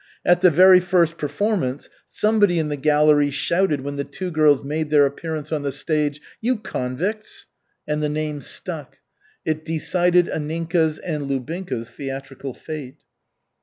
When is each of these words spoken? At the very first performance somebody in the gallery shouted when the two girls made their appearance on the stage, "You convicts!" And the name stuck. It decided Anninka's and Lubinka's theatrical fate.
At 0.25 0.41
the 0.41 0.49
very 0.49 0.79
first 0.79 1.19
performance 1.19 1.87
somebody 2.07 2.57
in 2.57 2.69
the 2.69 2.75
gallery 2.75 3.29
shouted 3.29 3.81
when 3.81 3.97
the 3.97 4.03
two 4.03 4.31
girls 4.31 4.65
made 4.65 4.89
their 4.89 5.05
appearance 5.05 5.51
on 5.51 5.61
the 5.61 5.71
stage, 5.71 6.19
"You 6.41 6.55
convicts!" 6.57 7.45
And 7.87 8.01
the 8.01 8.09
name 8.09 8.41
stuck. 8.41 8.97
It 9.45 9.63
decided 9.63 10.25
Anninka's 10.25 10.97
and 10.97 11.29
Lubinka's 11.29 11.91
theatrical 11.91 12.55
fate. 12.55 12.97